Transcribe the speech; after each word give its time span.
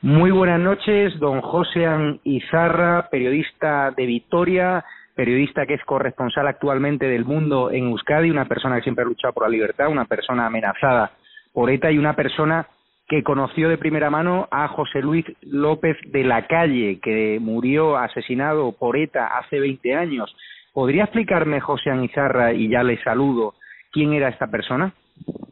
Muy 0.00 0.30
buenas 0.30 0.60
noches, 0.60 1.18
don 1.18 1.40
Josean 1.40 2.20
Izarra, 2.22 3.08
periodista 3.10 3.90
de 3.90 4.06
Vitoria, 4.06 4.84
periodista 5.16 5.66
que 5.66 5.74
es 5.74 5.84
corresponsal 5.84 6.46
actualmente 6.46 7.08
del 7.08 7.24
mundo 7.24 7.72
en 7.72 7.88
Euskadi, 7.88 8.30
una 8.30 8.44
persona 8.44 8.76
que 8.76 8.82
siempre 8.82 9.02
ha 9.02 9.08
luchado 9.08 9.34
por 9.34 9.42
la 9.42 9.48
libertad, 9.48 9.88
una 9.88 10.04
persona 10.04 10.46
amenazada 10.46 11.10
por 11.52 11.68
ETA 11.68 11.90
y 11.90 11.98
una 11.98 12.14
persona 12.14 12.68
que 13.08 13.24
conoció 13.24 13.68
de 13.68 13.76
primera 13.76 14.08
mano 14.08 14.46
a 14.52 14.68
José 14.68 15.02
Luis 15.02 15.24
López 15.42 15.96
de 16.12 16.22
la 16.22 16.46
Calle, 16.46 17.00
que 17.02 17.38
murió 17.40 17.96
asesinado 17.96 18.70
por 18.78 18.96
ETA 18.96 19.26
hace 19.36 19.58
20 19.58 19.96
años. 19.96 20.32
¿Podría 20.72 21.04
explicarme, 21.04 21.58
José 21.58 21.90
Anizarra, 21.90 22.52
y 22.52 22.68
ya 22.68 22.84
le 22.84 23.02
saludo, 23.02 23.54
quién 23.90 24.12
era 24.12 24.28
esta 24.28 24.46
persona? 24.46 24.92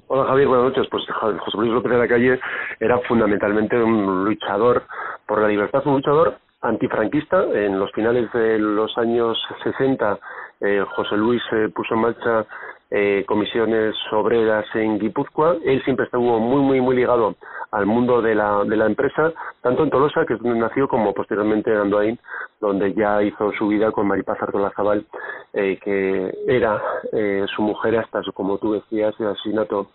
Hola 0.09 0.25
Javier, 0.27 0.49
buenas 0.49 0.67
noches. 0.67 0.87
Pues 0.91 1.05
José 1.11 1.59
Luis 1.59 1.73
López 1.73 1.93
de 1.93 1.99
la 1.99 2.09
Calle 2.09 2.41
era 2.81 2.99
fundamentalmente 3.01 3.77
un 3.83 4.25
luchador 4.25 4.85
por 5.27 5.41
la 5.41 5.49
libertad, 5.49 5.83
un 5.87 5.95
luchador 5.95 6.39
antifranquista. 6.63 7.45
En 7.53 7.79
los 7.79 7.91
finales 7.93 8.31
de 8.33 8.59
los 8.59 8.97
años 8.99 9.37
60, 9.65 10.19
eh, 10.61 10.85
José 10.95 11.17
Luis 11.17 11.43
eh, 11.53 11.69
puso 11.75 11.95
en 11.95 12.01
marcha 12.01 12.47
eh, 12.91 13.25
comisiones 13.27 13.95
obreras 14.13 14.65
en 14.75 14.99
Guipúzcoa. 14.99 15.57
Él 15.65 15.83
siempre 15.85 16.07
estuvo 16.07 16.39
muy, 16.39 16.63
muy, 16.63 16.81
muy 16.81 16.97
ligado 16.97 17.35
al 17.71 17.87
mundo 17.87 18.23
de 18.23 18.35
la, 18.35 18.65
de 18.65 18.77
la 18.77 18.87
empresa, 18.87 19.33
tanto 19.61 19.83
en 19.85 19.91
Tolosa, 19.91 20.25
que 20.27 20.35
es 20.35 20.43
donde 20.43 20.59
nació, 20.59 20.89
como 20.89 21.13
posteriormente 21.13 21.71
en 21.71 21.79
Andoain, 21.79 22.19
donde 22.61 22.95
ya 22.95 23.23
hizo 23.23 23.53
su 23.53 23.69
vida 23.69 23.93
con 23.93 24.07
Maripaz 24.07 24.43
Artolazabal, 24.43 25.07
eh, 25.53 25.79
que 25.83 26.35
era 26.47 26.83
eh, 27.13 27.45
su 27.55 27.63
mujer 27.63 27.99
hasta, 27.99 28.23
su, 28.23 28.33
como 28.33 28.59
tú 28.59 28.75
decías, 28.75 29.15
el 29.19 29.29
asesinato 29.29 29.89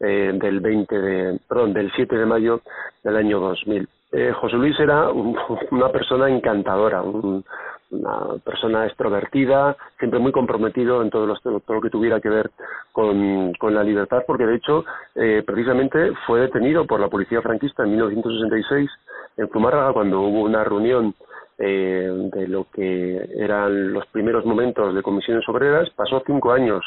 eh, 0.00 0.32
del 0.34 0.60
20 0.60 0.98
de, 0.98 1.38
perdón, 1.48 1.72
del 1.72 1.92
7 1.94 2.16
de 2.16 2.26
mayo 2.26 2.60
del 3.04 3.16
año 3.16 3.38
2000. 3.38 3.88
Eh, 4.12 4.32
José 4.32 4.56
Luis 4.56 4.78
era 4.78 5.08
una 5.70 5.88
persona 5.90 6.28
encantadora, 6.28 7.02
un, 7.02 7.44
una 7.92 8.38
persona 8.44 8.86
extrovertida, 8.86 9.76
siempre 9.98 10.18
muy 10.18 10.32
comprometido 10.32 11.02
en 11.02 11.10
todo 11.10 11.26
lo, 11.26 11.36
todo 11.38 11.60
lo 11.68 11.80
que 11.80 11.90
tuviera 11.90 12.20
que 12.20 12.28
ver 12.28 12.50
con, 12.90 13.52
la 13.60 13.84
libertad, 13.84 14.24
porque 14.26 14.46
de 14.46 14.56
hecho 14.56 14.84
eh, 15.14 15.42
precisamente 15.46 16.12
fue 16.26 16.40
detenido 16.40 16.86
por 16.86 17.00
la 17.00 17.08
policía 17.08 17.40
franquista 17.42 17.84
en 17.84 17.90
1966 17.90 18.90
en 19.36 19.48
Zumárraga 19.48 19.92
cuando 19.92 20.20
hubo 20.20 20.42
una 20.42 20.64
reunión 20.64 21.14
eh, 21.58 22.10
de 22.34 22.48
lo 22.48 22.66
que 22.72 23.28
eran 23.36 23.92
los 23.92 24.06
primeros 24.06 24.44
momentos 24.44 24.94
de 24.94 25.02
comisiones 25.02 25.48
obreras, 25.48 25.88
pasó 25.90 26.22
cinco 26.26 26.52
años 26.52 26.84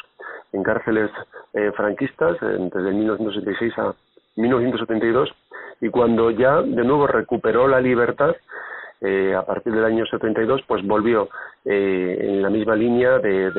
en 0.51 0.63
cárceles 0.63 1.11
eh, 1.53 1.71
franquistas, 1.75 2.37
desde 2.41 2.91
1966 2.91 3.73
a 3.77 3.95
1972, 4.35 5.29
y 5.81 5.89
cuando 5.89 6.31
ya 6.31 6.61
de 6.61 6.83
nuevo 6.83 7.07
recuperó 7.07 7.67
la 7.67 7.79
libertad, 7.79 8.35
eh, 9.01 9.35
a 9.35 9.45
partir 9.45 9.73
del 9.73 9.85
año 9.85 10.05
72, 10.05 10.61
pues 10.67 10.85
volvió 10.85 11.29
eh, 11.65 12.17
en 12.21 12.41
la 12.41 12.49
misma 12.49 12.75
línea 12.75 13.19
de, 13.19 13.51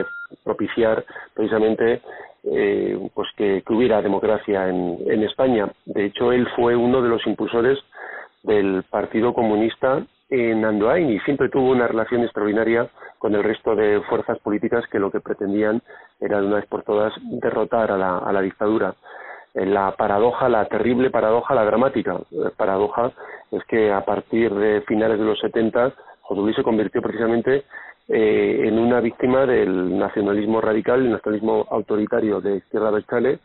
propiciar 0.42 1.04
precisamente 1.34 2.00
eh, 2.44 2.98
pues 3.14 3.28
que, 3.36 3.62
hubiera 3.69 4.02
democracia 4.02 4.69
en, 4.69 5.22
España. 5.22 5.70
De 5.84 6.06
hecho, 6.06 6.32
él 6.32 6.48
fue 6.56 6.74
uno 6.76 7.02
de 7.02 7.08
los 7.08 7.26
impulsores 7.26 7.78
del 8.42 8.84
Partido 8.88 9.34
Comunista 9.34 10.04
en 10.30 10.64
Andoain 10.64 11.10
y 11.10 11.20
siempre 11.20 11.48
tuvo 11.48 11.70
una 11.70 11.86
relación 11.86 12.22
extraordinaria 12.22 12.88
con 13.18 13.34
el 13.34 13.44
resto 13.44 13.74
de 13.74 14.00
fuerzas 14.08 14.38
políticas 14.41 14.84
que 14.91 14.98
lo 14.98 15.10
que 15.10 15.20
pretendían 15.20 15.82
era 16.20 16.41
de 16.41 16.47
una 16.47 16.56
vez 16.56 16.66
por 16.66 16.82
todas 16.82 17.12
derrotar 17.22 17.92
a 17.92 18.32
la 18.32 18.42
dictadura 18.42 18.94
la 19.65 19.93
paradoja, 19.97 20.49
la 20.49 20.67
terrible 20.67 21.11
paradoja, 21.11 21.55
la 21.55 21.65
dramática 21.65 22.21
paradoja 22.56 23.12
es 23.50 23.65
que 23.65 23.91
a 23.91 24.05
partir 24.05 24.55
de 24.55 24.83
finales 24.83 25.19
de 25.19 25.25
los 25.25 25.39
70 25.41 25.94
José 26.21 26.41
Luis 26.41 26.56
se 26.56 26.62
convirtió 26.62 27.00
precisamente 27.00 27.65
eh, 28.09 28.61
en 28.65 28.78
una 28.78 29.00
víctima 29.00 29.47
del 29.47 29.97
nacionalismo 29.99 30.61
radical, 30.61 31.00
el 31.00 31.12
nacionalismo 31.12 31.66
autoritario 31.71 32.41
de 32.41 32.56
Izquierda 32.56 32.91
Berchale 32.91 33.39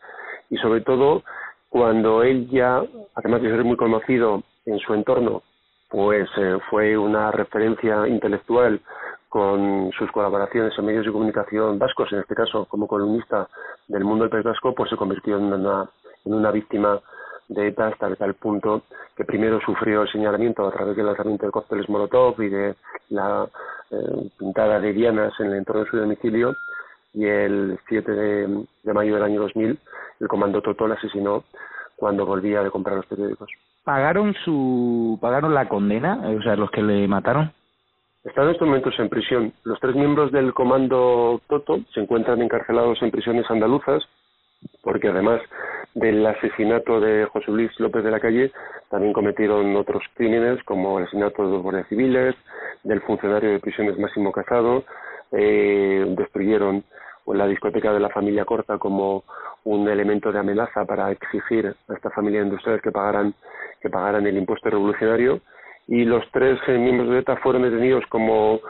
y 0.50 0.56
sobre 0.58 0.82
todo 0.82 1.22
cuando 1.68 2.22
él 2.22 2.48
ya, 2.50 2.82
además 3.14 3.42
de 3.42 3.50
ser 3.50 3.64
muy 3.64 3.76
conocido 3.76 4.42
en 4.66 4.78
su 4.80 4.94
entorno, 4.94 5.42
pues 5.88 6.28
eh, 6.36 6.58
fue 6.68 6.98
una 6.98 7.30
referencia 7.30 8.06
intelectual 8.06 8.80
con 9.28 9.90
sus 9.96 10.10
colaboraciones 10.12 10.76
en 10.76 10.84
medios 10.84 11.06
de 11.06 11.12
comunicación 11.12 11.78
vascos, 11.78 12.12
en 12.12 12.18
este 12.18 12.34
caso 12.34 12.66
como 12.66 12.86
columnista 12.86 13.48
del 13.88 14.04
mundo 14.04 14.24
del 14.24 14.30
País 14.30 14.44
Vasco, 14.44 14.74
pues 14.74 14.90
se 14.90 14.96
convirtió 14.96 15.38
en 15.38 15.44
una 15.44 15.88
en 16.24 16.34
una 16.34 16.50
víctima 16.50 17.00
de 17.48 17.68
ETA 17.68 17.88
hasta 17.88 18.14
tal 18.16 18.34
punto 18.34 18.82
que 19.16 19.24
primero 19.24 19.60
sufrió 19.60 20.02
el 20.02 20.12
señalamiento 20.12 20.66
a 20.66 20.72
través 20.72 20.96
del 20.96 21.06
lanzamiento 21.06 21.46
de 21.46 21.52
cócteles 21.52 21.88
Molotov 21.88 22.40
y 22.40 22.48
de 22.48 22.74
la 23.10 23.46
eh, 23.90 24.30
pintada 24.38 24.80
de 24.80 24.92
dianas 24.92 25.32
en 25.40 25.48
el 25.48 25.58
entorno 25.58 25.84
de 25.84 25.90
su 25.90 25.96
domicilio 25.98 26.54
y 27.12 27.26
el 27.26 27.78
7 27.88 28.10
de, 28.12 28.64
de 28.82 28.92
mayo 28.94 29.14
del 29.14 29.24
año 29.24 29.40
2000 29.42 29.78
el 30.20 30.28
comando 30.28 30.62
Totol 30.62 30.92
asesinó 30.92 31.44
cuando 31.96 32.24
volvía 32.24 32.62
de 32.62 32.70
comprar 32.70 32.96
los 32.96 33.06
periódicos. 33.06 33.50
¿Pagaron 33.84 34.34
su 34.44 35.18
pagaron 35.20 35.52
la 35.52 35.68
condena? 35.68 36.20
O 36.38 36.42
sea, 36.42 36.56
los 36.56 36.70
que 36.70 36.82
le 36.82 37.06
mataron. 37.08 37.52
Están 38.24 38.44
en 38.44 38.50
estos 38.52 38.68
momentos 38.68 38.94
en 38.98 39.08
prisión. 39.08 39.52
Los 39.64 39.80
tres 39.80 39.96
miembros 39.96 40.30
del 40.30 40.54
comando 40.54 41.40
Toto 41.48 41.80
se 41.92 42.00
encuentran 42.00 42.40
encarcelados 42.40 43.02
en 43.02 43.10
prisiones 43.10 43.50
andaluzas 43.50 44.04
porque 44.82 45.08
además 45.08 45.40
del 45.94 46.24
asesinato 46.26 47.00
de 47.00 47.26
José 47.26 47.50
Luis 47.50 47.70
López 47.78 48.02
de 48.04 48.10
la 48.10 48.20
Calle, 48.20 48.50
también 48.90 49.12
cometieron 49.12 49.74
otros 49.76 50.02
crímenes 50.14 50.62
como 50.64 50.98
el 50.98 51.04
asesinato 51.04 51.44
de 51.44 51.50
dos 51.50 51.62
guardias 51.62 51.88
civiles, 51.88 52.34
del 52.82 53.00
funcionario 53.02 53.50
de 53.50 53.60
prisiones 53.60 53.98
Máximo 53.98 54.32
Casado, 54.32 54.84
eh, 55.32 56.04
destruyeron 56.16 56.84
la 57.26 57.46
discoteca 57.46 57.92
de 57.92 58.00
la 58.00 58.10
familia 58.10 58.44
Corta 58.44 58.78
como 58.78 59.24
un 59.64 59.88
elemento 59.88 60.32
de 60.32 60.40
amenaza 60.40 60.84
para 60.84 61.10
exigir 61.12 61.74
a 61.88 61.94
esta 61.94 62.10
familia 62.10 62.42
industrial 62.42 62.80
que 62.82 62.90
pagaran 62.90 63.34
que 63.80 63.90
pagaran 63.90 64.26
el 64.26 64.36
impuesto 64.36 64.70
revolucionario 64.70 65.40
y 65.88 66.04
los 66.04 66.24
tres 66.30 66.58
eh, 66.68 66.78
miembros 66.78 67.10
de 67.10 67.18
ETA 67.18 67.36
fueron 67.36 67.62
detenidos 67.62 68.04
como 68.06 68.60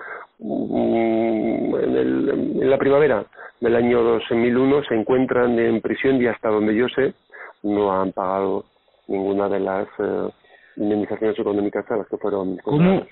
en, 0.42 1.96
el, 1.96 2.58
en 2.62 2.70
la 2.70 2.78
primavera 2.78 3.24
del 3.60 3.76
año 3.76 4.02
2001 4.02 4.84
se 4.84 4.94
encuentran 4.94 5.58
en 5.58 5.80
prisión 5.80 6.20
y 6.20 6.26
hasta 6.26 6.48
donde 6.48 6.74
yo 6.74 6.88
sé 6.88 7.14
no 7.62 7.92
han 7.92 8.12
pagado 8.12 8.64
ninguna 9.06 9.48
de 9.48 9.60
las 9.60 9.86
eh, 9.98 10.28
indemnizaciones 10.76 11.38
económicas 11.38 11.88
a 11.90 11.96
las 11.96 12.08
que 12.08 12.16
fueron 12.16 12.56
¿Cómo, 12.58 13.04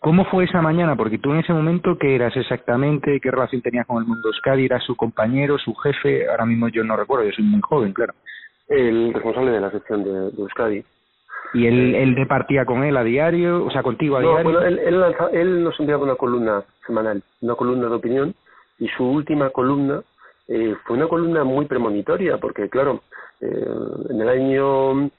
¿Cómo 0.00 0.24
fue 0.26 0.44
esa 0.44 0.62
mañana? 0.62 0.94
Porque 0.94 1.18
tú 1.18 1.32
en 1.32 1.40
ese 1.40 1.52
momento, 1.52 1.96
¿qué 1.98 2.14
eras 2.14 2.36
exactamente? 2.36 3.18
¿Qué 3.20 3.30
relación 3.30 3.62
tenías 3.62 3.86
con 3.86 4.02
el 4.02 4.08
mundo 4.08 4.28
Euskadi? 4.28 4.66
¿Eras 4.66 4.84
su 4.84 4.94
compañero, 4.94 5.58
su 5.58 5.74
jefe? 5.74 6.28
Ahora 6.28 6.46
mismo 6.46 6.68
yo 6.68 6.84
no 6.84 6.96
recuerdo, 6.96 7.24
yo 7.24 7.32
soy 7.32 7.44
muy 7.44 7.60
joven, 7.60 7.92
claro. 7.92 8.14
El 8.68 9.12
responsable 9.14 9.50
de 9.50 9.60
la 9.60 9.70
sección 9.70 10.04
de, 10.04 10.30
de 10.30 10.42
Euskadi. 10.42 10.84
¿Y 11.54 11.66
él, 11.66 11.94
él 11.94 12.14
departía 12.14 12.64
con 12.64 12.84
él 12.84 12.96
a 12.96 13.04
diario? 13.04 13.64
O 13.64 13.70
sea, 13.70 13.82
contigo 13.82 14.16
a 14.16 14.22
no, 14.22 14.28
diario? 14.28 14.52
Bueno, 14.52 14.66
él, 14.66 15.02
él, 15.32 15.64
nos 15.64 15.78
enviaba 15.80 16.04
una 16.04 16.16
columna 16.16 16.62
semanal, 16.86 17.22
una 17.40 17.54
columna 17.54 17.88
de 17.88 17.94
opinión 17.94 18.34
y 18.78 18.88
su 18.88 19.04
última 19.04 19.50
columna 19.50 20.02
eh, 20.46 20.74
fue 20.84 20.96
una 20.96 21.08
columna 21.08 21.44
muy 21.44 21.66
premonitoria 21.66 22.38
porque 22.38 22.68
claro 22.68 23.02
eh, 23.40 23.68
en 24.08 24.20
el 24.20 24.28
año 24.28 25.10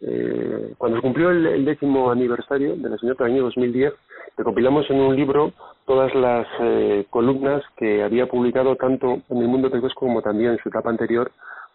eh, 0.00 0.74
cuando 0.78 0.98
se 0.98 1.02
cumplió 1.02 1.30
el, 1.30 1.46
el, 1.46 1.64
décimo 1.64 2.10
aniversario 2.10 2.74
del 2.76 2.94
asesinato 2.94 3.24
del 3.24 3.34
año 3.34 3.42
2010 3.44 3.94
recopilamos 4.36 4.88
en 4.90 5.00
un 5.00 5.14
libro 5.14 5.52
todas 5.86 6.14
las 6.14 6.46
eh, 6.60 7.06
columnas 7.10 7.62
que 7.76 8.02
había 8.02 8.26
publicado 8.26 8.76
tanto 8.76 9.20
en 9.28 9.38
el 9.38 9.48
mundo 9.48 9.70
vasco 9.70 10.00
como 10.00 10.22
también 10.22 10.52
en 10.52 10.58
su 10.58 10.68
etapa 10.68 10.90
anterior 10.90 11.30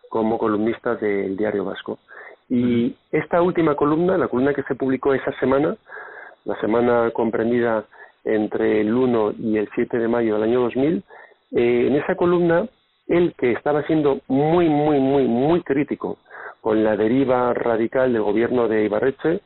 como 0.09 0.37
columnista 0.37 0.95
del 0.95 1.37
diario 1.37 1.65
vasco 1.65 1.99
y 2.49 2.95
esta 3.11 3.41
última 3.41 3.75
columna 3.75 4.17
la 4.17 4.27
columna 4.27 4.53
que 4.53 4.63
se 4.63 4.75
publicó 4.75 5.13
esa 5.13 5.31
semana 5.39 5.75
la 6.47 6.59
semana 6.61 7.11
comprendida 7.11 7.85
entre 8.23 8.81
el 8.81 8.93
1 8.93 9.33
y 9.39 9.57
el 9.57 9.69
7 9.75 9.99
de 9.99 10.07
mayo 10.07 10.35
del 10.35 10.43
año 10.43 10.61
2000, 10.61 11.03
eh, 11.51 11.87
en 11.87 11.95
esa 11.95 12.15
columna, 12.15 12.67
él 13.07 13.33
que 13.37 13.51
estaba 13.51 13.83
siendo 13.83 14.19
muy, 14.27 14.69
muy, 14.69 14.99
muy, 14.99 15.25
muy 15.25 15.61
crítico 15.61 16.17
con 16.61 16.83
la 16.83 16.97
deriva 16.97 17.53
radical 17.53 18.11
del 18.11 18.23
gobierno 18.23 18.67
de 18.67 18.85
Ibarreche, 18.85 19.41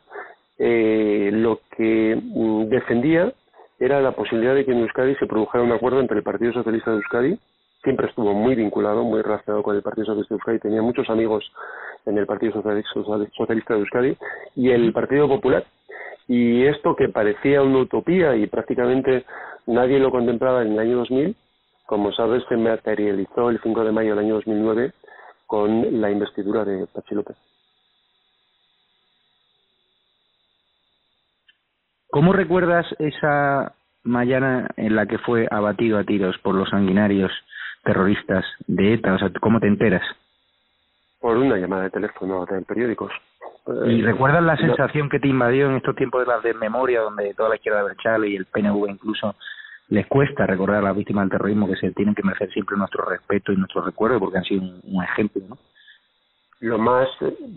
eh, 0.58 1.30
lo 1.34 1.60
que 1.76 2.16
mm, 2.16 2.70
defendía 2.70 3.34
era 3.80 4.00
la 4.02 4.12
posibilidad 4.12 4.56
de 4.56 4.66
que 4.66 4.72
en 4.72 4.80
Euskadi 4.80 5.16
se 5.16 5.28
produjera 5.28 5.64
un 5.64 5.72
acuerdo 5.72 6.00
entre 6.00 6.18
el 6.18 6.24
Partido 6.24 6.54
Socialista 6.54 6.92
de 6.92 6.98
Euskadi, 6.98 7.40
siempre 7.84 8.08
estuvo 8.08 8.34
muy 8.34 8.56
vinculado, 8.56 9.04
muy 9.04 9.22
relacionado 9.22 9.64
con 9.64 9.76
el 9.76 9.82
Partido 9.82 10.06
Socialista 10.06 10.34
de 10.34 10.38
Euskadi, 10.38 10.60
tenía 10.60 10.82
muchos 10.82 11.10
amigos 11.10 11.52
en 12.06 12.18
el 12.18 12.26
Partido 12.26 12.54
Socialista 12.54 13.74
de 13.74 13.80
Euskadi, 13.80 14.18
y 14.56 14.70
el 14.70 14.94
Partido 14.94 15.28
Popular. 15.28 15.66
Y 16.28 16.66
esto 16.66 16.96
que 16.96 17.10
parecía 17.10 17.62
una 17.62 17.80
utopía 17.80 18.36
y 18.36 18.48
prácticamente 18.48 19.26
nadie 19.68 20.00
lo 20.00 20.12
contemplaba 20.12 20.62
en 20.62 20.74
el 20.74 20.80
año 20.80 20.98
2000, 20.98 21.36
como 21.86 22.14
sabes, 22.14 22.44
se 22.48 22.56
materializó 22.56 23.50
el 23.50 23.60
5 23.62 23.84
de 23.84 23.92
mayo 23.92 24.12
del 24.12 24.26
año 24.26 24.36
2009 24.36 24.94
con 25.46 26.00
la 26.00 26.10
investidura 26.10 26.64
de 26.64 26.88
Pachi 26.88 27.16
López. 27.16 27.36
¿Cómo 32.10 32.34
recuerdas 32.34 32.86
esa 33.00 33.74
mañana 34.04 34.70
en 34.78 34.96
la 34.96 35.06
que 35.06 35.18
fue 35.18 35.48
abatido 35.50 35.98
a 35.98 36.04
tiros 36.04 36.38
por 36.40 36.56
los 36.56 36.70
sanguinarios 36.70 37.32
terroristas 37.84 38.46
de 38.68 38.94
ETA? 38.96 39.14
O 39.14 39.20
sea, 39.20 39.32
¿cómo 39.40 39.60
te 39.60 39.68
enteras? 39.68 40.04
Por 41.20 41.38
una 41.38 41.58
llamada 41.58 41.84
de 41.84 41.90
teléfono 41.92 42.46
de 42.46 42.62
periódicos. 42.62 43.12
¿Y 43.86 44.02
eh, 44.02 44.04
recuerdas 44.04 44.44
la 44.44 44.58
sensación 44.58 45.10
que 45.10 45.20
te 45.20 45.28
invadió 45.28 45.70
en 45.70 45.78
estos 45.78 45.96
tiempos 45.96 46.22
de 46.22 46.28
la 46.28 46.40
desmemoria, 46.40 47.02
donde 47.02 47.34
toda 47.34 47.50
la 47.50 47.56
izquierda 47.56 47.84
de 47.84 48.30
y 48.30 48.36
el 48.36 48.46
PNV 48.46 48.90
incluso 48.90 49.36
les 49.90 50.08
cuesta 50.08 50.48
recordar 50.48 50.78
a 50.78 50.88
las 50.88 50.96
víctimas 50.96 51.24
del 51.24 51.32
terrorismo 51.32 51.68
que 51.68 51.76
se 51.76 51.92
tienen 51.92 52.16
que 52.16 52.24
merecer 52.24 52.52
siempre 52.54 52.78
nuestro 52.78 53.04
respeto 53.06 53.52
y 53.52 53.58
nuestro 53.58 53.82
recuerdo 53.82 54.20
porque 54.20 54.38
han 54.38 54.46
sido 54.46 54.62
un, 54.62 55.04
ejemplo, 55.04 55.44
¿no? 55.50 55.58
Lo 56.62 56.78
más, 56.78 57.10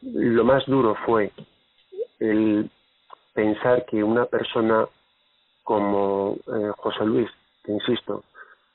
lo 0.02 0.44
más 0.44 0.66
duro 0.66 0.96
fue 1.06 1.30
el 2.18 2.68
pensar 3.34 3.84
que 3.86 4.02
una 4.02 4.24
persona 4.24 4.86
como 5.62 6.36
eh, 6.46 6.72
José 6.76 7.04
Luis, 7.04 7.30
que 7.62 7.72
insisto, 7.72 8.24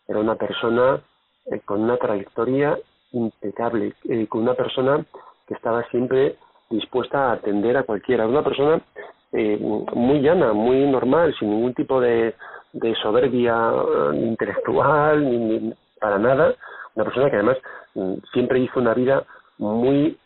era 0.07 0.19
una 0.19 0.35
persona 0.35 1.01
eh, 1.51 1.59
con 1.65 1.81
una 1.81 1.97
trayectoria 1.97 2.77
impecable, 3.11 3.93
eh, 4.05 4.27
con 4.27 4.41
una 4.41 4.53
persona 4.53 5.05
que 5.47 5.53
estaba 5.53 5.83
siempre 5.89 6.35
dispuesta 6.69 7.29
a 7.29 7.33
atender 7.33 7.77
a 7.77 7.83
cualquiera, 7.83 8.27
una 8.27 8.43
persona 8.43 8.81
muy 9.31 10.21
llana, 10.21 10.53
muy 10.53 10.87
normal, 10.87 11.35
sin 11.37 11.51
ningún 11.51 11.73
tipo 11.75 12.01
de, 12.01 12.33
soberbia 13.01 13.71
eh, 13.71 14.17
intelectual, 14.17 15.23
ni, 15.23 15.73
para 15.99 16.17
nada, 16.17 16.55
una 16.95 17.05
persona 17.05 17.29
que 17.29 17.35
además 17.35 17.57
mm, 17.93 18.13
siempre 18.33 18.59
hizo 18.59 18.79
una 18.79 18.93
vida 18.93 19.23
muy 19.57 20.17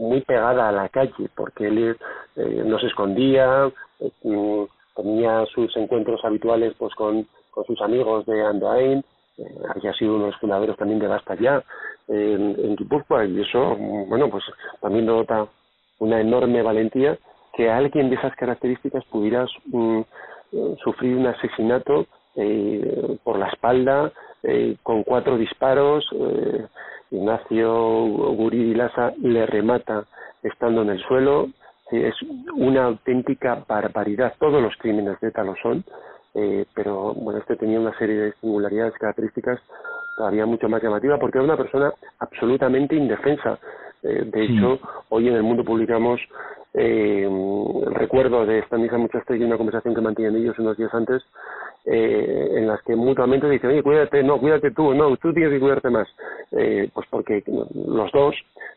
muy 0.00 0.22
pegada 0.22 0.68
a 0.68 0.72
la 0.72 0.88
calle, 0.88 1.28
porque 1.36 1.66
él 1.66 1.96
eh, 2.36 2.62
no 2.64 2.78
se 2.78 2.86
escondía, 2.86 3.70
eh, 4.00 4.10
mm, 4.22 4.64
tenía 4.96 5.44
sus 5.54 5.76
encuentros 5.76 6.24
habituales 6.24 6.74
pues 6.78 6.94
con, 6.94 7.26
con 7.50 7.64
sus 7.66 7.80
amigos 7.82 8.24
de 8.26 8.42
Andoain, 8.42 8.98
eh, 8.98 9.04
había 9.74 9.92
sido 9.94 10.14
uno 10.14 10.24
de 10.26 10.30
los 10.30 10.40
fundadores 10.40 10.76
también 10.76 10.98
de 10.98 11.06
Basta 11.06 11.34
Ya 11.36 11.62
en, 12.08 12.56
en 12.58 12.76
Guipúzcoa, 12.76 13.24
y 13.24 13.40
eso, 13.40 13.76
mm, 13.78 14.08
bueno, 14.08 14.28
pues 14.30 14.44
también 14.80 15.06
nota 15.06 15.46
una 15.98 16.20
enorme 16.20 16.62
valentía 16.62 17.18
que 17.54 17.70
alguien 17.70 18.10
de 18.10 18.16
esas 18.16 18.34
características 18.36 19.04
pudiera 19.06 19.46
sufrir 20.82 21.16
un 21.16 21.26
asesinato 21.26 22.06
eh, 22.36 23.18
por 23.24 23.38
la 23.38 23.48
espalda 23.48 24.12
eh, 24.42 24.76
con 24.82 25.02
cuatro 25.02 25.36
disparos. 25.36 26.08
Eh, 26.12 26.66
Ignacio 27.10 27.72
Guridi 28.36 28.74
Laza 28.74 29.12
le 29.20 29.46
remata 29.46 30.04
estando 30.42 30.82
en 30.82 30.90
el 30.90 31.02
suelo. 31.02 31.48
es 31.90 32.14
una 32.54 32.84
auténtica 32.84 33.64
barbaridad. 33.66 34.34
Todos 34.38 34.62
los 34.62 34.76
crímenes 34.76 35.20
de 35.20 35.28
ETA 35.28 35.42
lo 35.42 35.56
son, 35.56 35.84
pero 36.74 37.14
bueno, 37.14 37.40
este 37.40 37.56
tenía 37.56 37.80
una 37.80 37.96
serie 37.98 38.16
de 38.16 38.32
singularidades, 38.40 38.94
características 38.94 39.60
todavía 40.16 40.46
mucho 40.46 40.68
más 40.68 40.82
llamativa 40.82 41.18
porque 41.18 41.38
era 41.38 41.44
una 41.44 41.56
persona 41.56 41.92
absolutamente 42.18 42.94
indefensa. 42.94 43.58
de 44.02 44.44
hecho, 44.44 44.78
hoy 45.08 45.28
en 45.28 45.34
el 45.34 45.42
mundo 45.42 45.64
publicamos 45.64 46.20
eh, 46.72 47.28
recuerdo 47.92 48.46
de 48.46 48.60
esta 48.60 48.78
misma 48.78 48.98
muchacha 48.98 49.34
y 49.34 49.42
una 49.42 49.56
conversación 49.56 49.94
que 49.94 50.00
mantienen 50.00 50.36
ellos 50.36 50.58
unos 50.58 50.76
días 50.76 50.92
antes, 50.94 51.22
eh, 51.84 52.48
en 52.56 52.68
las 52.68 52.80
que 52.82 52.94
mutuamente 52.94 53.48
dicen, 53.48 53.70
oye, 53.70 53.82
cuídate, 53.82 54.22
no, 54.22 54.38
cuídate 54.38 54.70
tú, 54.70 54.94
no, 54.94 55.16
tú 55.16 55.32
tienes 55.32 55.52
que 55.52 55.60
cuidarte 55.60 55.90
más. 55.90 56.08
Eh, 56.52 56.88
pues 56.92 57.06
porque 57.10 57.42
los 57.74 58.12
dos, 58.12 58.34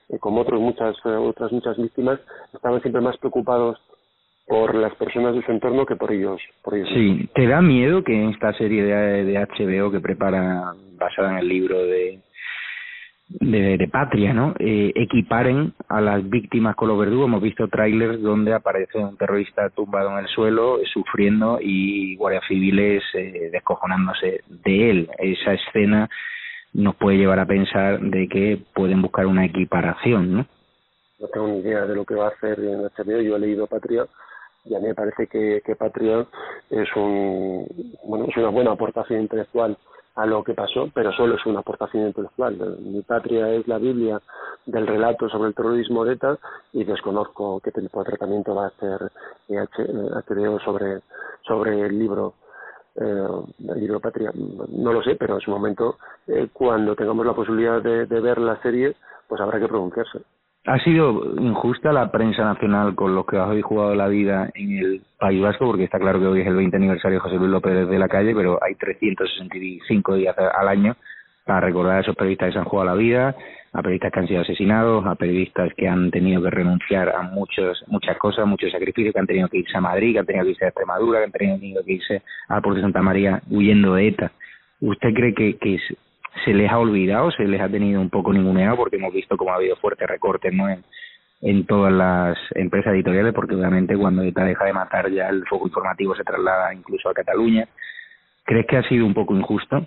eh, 0.09 0.17
como 0.19 0.41
otros 0.41 0.59
muchas, 0.59 0.95
eh, 1.05 1.09
otras 1.09 1.51
muchas 1.51 1.77
víctimas, 1.77 2.19
estaban 2.53 2.81
siempre 2.81 3.01
más 3.01 3.17
preocupados 3.17 3.79
por 4.47 4.75
las 4.75 4.93
personas 4.95 5.35
de 5.35 5.43
su 5.43 5.51
entorno 5.51 5.85
que 5.85 5.95
por 5.95 6.11
ellos. 6.11 6.41
Por 6.63 6.75
ellos 6.75 6.89
sí, 6.93 7.29
¿te 7.33 7.47
da 7.47 7.61
miedo 7.61 8.03
que 8.03 8.13
en 8.13 8.29
esta 8.29 8.53
serie 8.53 8.83
de, 8.83 9.23
de 9.25 9.39
HBO 9.39 9.91
que 9.91 9.99
prepara, 9.99 10.73
basada 10.97 11.31
en 11.31 11.37
el 11.39 11.47
libro 11.47 11.83
de 11.85 12.19
de, 13.39 13.87
patria, 13.91 14.33
¿no? 14.33 14.53
Eh, 14.59 14.91
equiparen 14.95 15.73
a 15.87 16.01
las 16.01 16.27
víctimas 16.29 16.75
con 16.75 16.87
los 16.89 16.99
verdugos. 16.99 17.27
Hemos 17.27 17.41
visto 17.41 17.67
trailers 17.67 18.21
donde 18.21 18.53
aparece 18.53 18.97
un 18.97 19.17
terrorista 19.17 19.69
tumbado 19.69 20.11
en 20.11 20.19
el 20.19 20.27
suelo, 20.27 20.79
eh, 20.79 20.85
sufriendo, 20.91 21.59
y 21.61 22.15
guardias 22.15 22.43
civiles 22.47 23.03
eh, 23.13 23.49
descojonándose 23.51 24.41
de 24.47 24.89
él. 24.89 25.09
Esa 25.17 25.53
escena 25.53 26.09
nos 26.73 26.95
puede 26.95 27.17
llevar 27.17 27.39
a 27.39 27.45
pensar 27.45 27.99
de 27.99 28.27
que 28.27 28.59
pueden 28.73 29.01
buscar 29.01 29.25
una 29.25 29.45
equiparación, 29.45 30.33
¿no? 30.33 30.45
No 31.19 31.27
tengo 31.27 31.47
ni 31.47 31.59
idea 31.59 31.85
de 31.85 31.95
lo 31.95 32.05
que 32.05 32.15
va 32.15 32.25
a 32.25 32.29
hacer 32.29 32.59
en 32.59 32.81
HBO. 32.81 33.21
Yo 33.21 33.35
he 33.35 33.39
leído 33.39 33.67
Patria 33.67 34.05
y 34.65 34.75
a 34.75 34.79
mí 34.79 34.87
me 34.87 34.95
parece 34.95 35.27
que, 35.27 35.61
que 35.65 35.75
Patria 35.75 36.25
es 36.69 36.89
un 36.95 37.67
bueno 38.05 38.25
es 38.25 38.37
una 38.37 38.49
buena 38.49 38.71
aportación 38.71 39.21
intelectual 39.21 39.77
a 40.15 40.25
lo 40.25 40.43
que 40.43 40.53
pasó, 40.53 40.89
pero 40.93 41.11
solo 41.11 41.35
es 41.35 41.45
una 41.45 41.61
aportación 41.61 42.07
intelectual. 42.07 42.77
Mi 42.81 43.01
patria 43.01 43.49
es 43.49 43.67
la 43.67 43.79
Biblia 43.79 44.21
del 44.65 44.85
relato 44.85 45.27
sobre 45.27 45.49
el 45.49 45.55
terrorismo 45.55 46.05
de 46.05 46.13
ETA 46.13 46.37
y 46.71 46.83
desconozco 46.83 47.59
qué 47.61 47.71
tipo 47.71 47.99
de 47.99 48.11
tratamiento 48.11 48.53
va 48.53 48.65
a 48.65 48.67
hacer 48.67 49.11
HBO 49.47 50.59
sobre, 50.59 51.01
sobre 51.47 51.81
el 51.81 51.97
libro 51.97 52.35
eh, 52.95 53.27
el 53.69 53.79
libro 53.79 53.99
Patria. 53.99 54.31
No 54.35 54.93
lo 54.93 55.01
sé, 55.01 55.15
pero 55.15 55.35
en 55.35 55.41
su 55.41 55.49
momento, 55.49 55.97
eh, 56.27 56.49
cuando 56.53 56.95
tengamos 56.95 57.25
la 57.25 57.33
posibilidad 57.33 57.81
de 57.81 58.05
ver 58.05 58.37
la 58.37 58.61
serie, 58.61 58.95
pues 59.27 59.41
habrá 59.41 59.59
que 59.59 59.67
pronunciarse. 59.67 60.19
Ha 60.65 60.79
sido 60.79 61.35
injusta 61.41 61.91
la 61.91 62.09
prensa 62.09 62.45
nacional 62.45 62.95
con 62.95 63.13
los 63.13 63.25
que 63.25 63.37
habéis 63.37 63.65
jugado 63.65 63.95
la 63.95 64.07
vida 64.07 64.49
en 64.55 64.77
el 64.77 65.01
País 65.19 65.41
Vasco, 65.41 65.65
porque 65.65 65.83
está 65.83 65.99
claro 65.99 66.21
que 66.21 66.27
hoy 66.27 66.39
es 66.39 66.47
el 66.47 66.55
20 66.55 66.77
aniversario 66.77 67.17
de 67.17 67.19
José 67.19 67.35
Luis 67.35 67.51
López 67.51 67.89
de 67.89 67.99
la 67.99 68.07
calle, 68.07 68.33
pero 68.33 68.63
hay 68.63 68.75
365 68.75 70.15
días 70.15 70.33
al 70.37 70.67
año 70.69 70.95
para 71.45 71.59
recordar 71.59 71.97
a 71.97 71.99
esos 71.99 72.15
periodistas 72.15 72.47
que 72.47 72.53
se 72.53 72.59
han 72.59 72.65
jugado 72.65 72.91
la 72.91 72.95
vida, 72.95 73.35
a 73.73 73.81
periodistas 73.81 74.13
que 74.13 74.19
han 74.21 74.27
sido 74.29 74.41
asesinados, 74.41 75.05
a 75.05 75.15
periodistas 75.15 75.73
que 75.75 75.89
han 75.89 76.09
tenido 76.11 76.41
que 76.41 76.49
renunciar 76.49 77.09
a 77.09 77.23
muchos, 77.23 77.83
muchas 77.87 78.17
cosas, 78.17 78.47
muchos 78.47 78.71
sacrificios, 78.71 79.13
que 79.13 79.19
han 79.19 79.27
tenido 79.27 79.49
que 79.49 79.57
irse 79.57 79.77
a 79.77 79.81
Madrid, 79.81 80.13
que 80.13 80.19
han 80.19 80.25
tenido 80.25 80.45
que 80.45 80.51
irse 80.51 80.63
a 80.63 80.69
Extremadura, 80.69 81.19
que 81.19 81.25
han 81.25 81.31
tenido 81.59 81.83
que 81.83 81.91
irse 81.91 82.21
a 82.47 82.61
Puerto 82.61 82.75
de 82.77 82.83
Santa 82.83 83.01
María 83.01 83.41
huyendo 83.49 83.95
de 83.95 84.07
ETA. 84.07 84.31
¿Usted 84.79 85.13
cree 85.13 85.33
que, 85.33 85.57
que 85.57 85.77
se 86.43 86.53
les 86.53 86.69
ha 86.71 86.79
olvidado, 86.79 87.31
se 87.31 87.43
les 87.45 87.61
ha 87.61 87.69
tenido 87.69 88.01
un 88.01 88.09
poco 88.09 88.33
ninguneado 88.33 88.77
porque 88.77 88.97
hemos 88.97 89.13
visto 89.13 89.37
cómo 89.37 89.51
ha 89.51 89.55
habido 89.55 89.75
fuertes 89.77 90.07
recortes 90.07 90.53
¿no? 90.53 90.69
en, 90.69 90.83
en 91.41 91.65
todas 91.65 91.91
las 91.91 92.37
empresas 92.55 92.93
editoriales 92.93 93.33
porque 93.33 93.55
obviamente 93.55 93.97
cuando 93.97 94.23
ETA 94.23 94.45
deja 94.45 94.65
de 94.65 94.73
matar 94.73 95.11
ya 95.11 95.29
el 95.29 95.45
foco 95.45 95.67
informativo 95.67 96.15
se 96.15 96.23
traslada 96.23 96.73
incluso 96.73 97.09
a 97.09 97.13
Cataluña. 97.13 97.67
¿Crees 98.45 98.65
que 98.67 98.77
ha 98.77 98.87
sido 98.89 99.05
un 99.05 99.13
poco 99.13 99.35
injusto? 99.35 99.85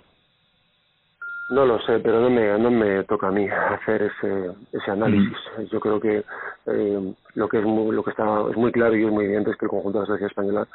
No 1.49 1.65
lo 1.65 1.79
sé, 1.79 1.99
pero 1.99 2.19
no 2.19 2.29
me, 2.29 2.59
no 2.59 2.69
me 2.69 3.03
toca 3.05 3.27
a 3.27 3.31
mí 3.31 3.47
hacer 3.47 4.03
ese, 4.03 4.51
ese 4.73 4.91
análisis. 4.91 5.37
Mm. 5.57 5.63
Yo 5.71 5.79
creo 5.79 5.99
que 5.99 6.23
eh, 6.65 7.13
lo 7.35 7.47
que 7.47 7.59
es 7.59 7.63
muy, 7.63 7.95
lo 7.95 8.03
que 8.03 8.11
está 8.11 8.23
es 8.49 8.57
muy 8.57 8.71
claro 8.71 8.95
y 8.95 9.05
es 9.05 9.11
muy 9.11 9.25
evidente 9.25 9.51
es 9.51 9.57
que 9.57 9.65
el 9.65 9.69
conjunto 9.69 9.99
de 9.99 10.03
la 10.03 10.07
sociedad 10.07 10.29
española 10.29 10.67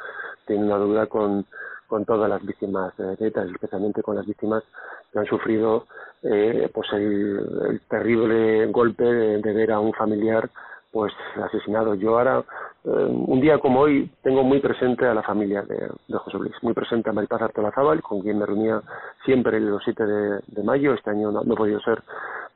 tiene 0.47 0.63
una 0.63 0.77
duda 0.77 1.05
con, 1.05 1.45
con 1.93 2.05
todas 2.05 2.27
las 2.27 2.43
víctimas 2.43 2.91
de 2.97 3.27
ETA, 3.27 3.43
especialmente 3.43 4.01
con 4.01 4.15
las 4.15 4.25
víctimas 4.25 4.63
que 5.11 5.19
han 5.19 5.27
sufrido 5.27 5.85
eh, 6.23 6.67
pues 6.73 6.87
el, 6.91 7.81
terrible 7.87 8.65
golpe 8.71 9.03
de, 9.03 9.53
ver 9.53 9.71
a 9.71 9.79
un 9.79 9.93
familiar 9.93 10.49
pues 10.91 11.13
asesinado. 11.35 11.93
Yo 11.93 12.17
ahora, 12.17 12.39
eh, 12.83 12.89
un 12.89 13.39
día 13.39 13.59
como 13.59 13.81
hoy, 13.81 14.09
tengo 14.23 14.41
muy 14.41 14.59
presente 14.59 15.05
a 15.05 15.13
la 15.13 15.21
familia 15.21 15.61
de, 15.61 15.87
José 16.17 16.39
Luis, 16.39 16.55
muy 16.63 16.73
presente 16.73 17.11
a 17.11 17.13
Maripaz 17.13 17.43
Artolazábal, 17.43 18.01
con 18.01 18.21
quien 18.21 18.39
me 18.39 18.47
reunía 18.47 18.81
siempre 19.23 19.57
el 19.57 19.77
7 19.83 20.03
de, 20.03 20.63
mayo. 20.63 20.95
Este 20.95 21.11
año 21.11 21.31
no, 21.31 21.43
no, 21.43 21.53
podido 21.53 21.79
ser 21.81 22.01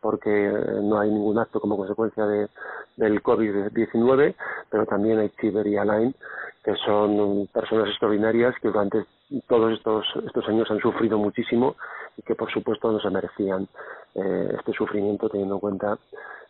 porque 0.01 0.51
no 0.81 0.99
hay 0.99 1.11
ningún 1.11 1.37
acto 1.37 1.59
como 1.59 1.77
consecuencia 1.77 2.25
de, 2.25 2.47
del 2.95 3.21
COVID-19, 3.21 4.33
pero 4.71 4.85
también 4.87 5.19
hay 5.19 5.29
Chiver 5.39 5.67
y 5.67 5.77
Alain, 5.77 6.15
que 6.63 6.73
son 6.83 7.47
personas 7.53 7.87
extraordinarias 7.89 8.55
que 8.59 8.69
durante 8.69 9.05
todos 9.47 9.73
estos, 9.73 10.05
estos 10.25 10.47
años 10.47 10.69
han 10.71 10.79
sufrido 10.79 11.17
muchísimo 11.17 11.75
y 12.17 12.21
que 12.21 12.35
por 12.35 12.51
supuesto 12.51 12.91
no 12.91 12.99
se 12.99 13.09
merecían 13.09 13.67
eh, 14.15 14.55
este 14.57 14.73
sufrimiento 14.73 15.29
teniendo 15.29 15.55
en 15.55 15.59
cuenta 15.59 15.97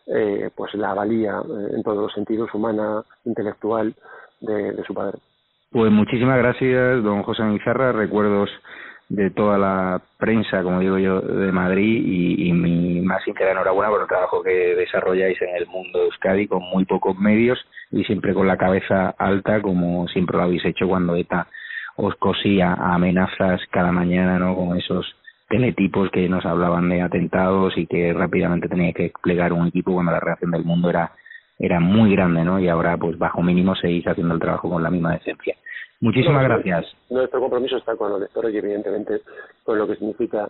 eh, 0.06 0.50
pues 0.56 0.74
la 0.74 0.94
valía 0.94 1.38
eh, 1.38 1.74
en 1.74 1.82
todos 1.82 1.98
los 1.98 2.12
sentidos 2.12 2.52
humana, 2.54 3.02
intelectual 3.24 3.94
de, 4.40 4.82
su 4.86 4.94
padre. 4.94 5.18
Pues 5.70 5.92
muchísimas 5.92 6.38
gracias, 6.38 7.02
don 7.02 7.22
José 7.24 7.42
Mizarra. 7.42 7.92
Recuerdos 7.92 8.48
de 9.10 9.30
toda 9.30 9.58
la 9.58 10.00
prensa, 10.16 10.62
como 10.62 10.80
digo 10.80 10.96
yo, 10.98 11.20
de 11.20 11.52
Madrid 11.52 12.02
y, 12.06 12.48
y, 12.48 12.52
mi 12.52 13.00
más 13.00 13.22
sincera 13.24 13.52
enhorabuena 13.52 13.90
por 13.90 14.02
el 14.02 14.08
trabajo 14.08 14.42
que 14.42 14.76
desarrolláis 14.76 15.40
en 15.42 15.56
el 15.56 15.66
mundo 15.66 15.98
de 15.98 16.04
Euskadi 16.06 16.46
con 16.46 16.62
muy 16.62 16.84
pocos 16.84 17.18
medios 17.18 17.58
y 17.90 18.04
siempre 18.04 18.32
con 18.32 18.46
la 18.46 18.56
cabeza 18.56 19.10
alta, 19.18 19.60
como 19.60 20.08
siempre 20.08 20.36
lo 20.36 20.44
habéis 20.44 20.64
hecho 20.64 20.88
cuando 20.88 21.16
ETA 21.16 21.46
os 22.00 22.14
cosía 22.14 22.74
amenazas 22.74 23.60
cada 23.70 23.90
mañana, 23.90 24.38
¿no? 24.38 24.54
Con 24.54 24.78
esos 24.78 25.04
teletipos 25.48 26.10
que 26.10 26.28
nos 26.28 26.46
hablaban 26.46 26.88
de 26.88 27.02
atentados 27.02 27.76
y 27.76 27.86
que 27.86 28.12
rápidamente 28.12 28.68
tenía 28.68 28.92
que 28.92 29.04
desplegar 29.04 29.52
un 29.52 29.66
equipo 29.66 29.92
cuando 29.92 30.12
la 30.12 30.20
reacción 30.20 30.52
del 30.52 30.64
mundo 30.64 30.90
era 30.90 31.10
era 31.58 31.80
muy 31.80 32.12
grande, 32.12 32.44
¿no? 32.44 32.60
Y 32.60 32.68
ahora, 32.68 32.96
pues 32.96 33.18
bajo 33.18 33.42
mínimo, 33.42 33.74
seguís 33.74 34.06
haciendo 34.06 34.34
el 34.34 34.40
trabajo 34.40 34.70
con 34.70 34.80
la 34.80 34.90
misma 34.90 35.14
decencia. 35.14 35.56
Muchísimas 36.00 36.44
gracias. 36.44 36.86
Nuestro 37.10 37.40
compromiso 37.40 37.78
está 37.78 37.96
con 37.96 38.12
los 38.12 38.20
lectores 38.20 38.54
y 38.54 38.58
evidentemente 38.58 39.22
con 39.64 39.76
lo 39.76 39.88
que 39.88 39.96
significa, 39.96 40.48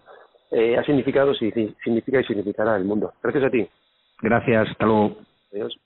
eh, 0.51 0.77
ha 0.77 0.85
significado, 0.85 1.33
significa 1.35 2.21
y 2.21 2.25
significará 2.25 2.77
el 2.77 2.85
mundo. 2.85 3.15
Gracias 3.23 3.45
a 3.45 3.51
ti. 3.51 3.67
Gracias, 4.21 4.69
hasta 4.69 4.85
luego. 4.85 5.17
Adiós. 5.51 5.79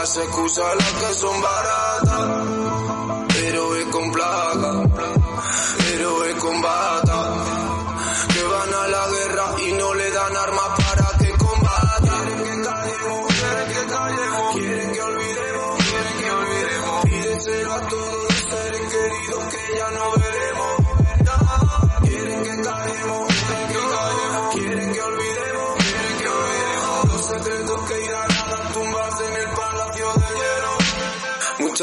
Las 0.00 0.16
excusas 0.16 0.76
las 0.76 0.92
que 0.94 1.14
son 1.14 1.42
baratas. 1.42 2.46
Pero 3.34 3.76
es 3.76 3.84
con 3.86 4.12
plaga, 4.12 4.82
pero 5.78 6.24
es 6.24 6.34
con 6.36 6.62
bata. 6.62 7.00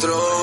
respirar. 0.00 0.16
Nuestro 0.16 0.16
mundo 0.16 0.39